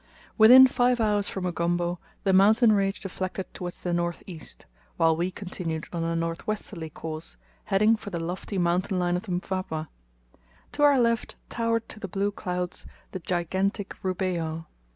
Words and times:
Within 0.35 0.65
five 0.65 0.99
hours 0.99 1.29
from 1.29 1.45
Ugombo 1.45 1.99
the 2.23 2.33
mountain 2.33 2.71
range 2.71 3.01
deflected 3.01 3.53
towards 3.53 3.81
the 3.81 3.93
north 3.93 4.23
east, 4.25 4.65
while 4.97 5.15
we 5.15 5.29
continued 5.29 5.85
on 5.93 6.03
a 6.03 6.15
north 6.15 6.47
westerly 6.47 6.89
course, 6.89 7.37
heading 7.65 7.95
for 7.95 8.09
the 8.09 8.19
lofty 8.19 8.57
mountain 8.57 8.97
line 8.97 9.15
of 9.15 9.25
the 9.27 9.31
Mpwapwa. 9.33 9.89
To 10.71 10.81
our 10.81 10.99
left 10.99 11.35
towered 11.49 11.87
to 11.89 11.99
the 11.99 12.07
blue 12.07 12.31
clouds 12.31 12.87
the 13.11 13.19
gigantic 13.19 13.93
Rubeho. 14.01 14.65